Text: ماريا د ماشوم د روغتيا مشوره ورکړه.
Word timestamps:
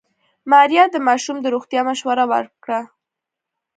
ماريا 0.51 0.83
د 0.93 0.97
ماشوم 1.07 1.37
د 1.41 1.45
روغتيا 1.53 1.81
مشوره 1.89 2.25
ورکړه. 2.33 2.81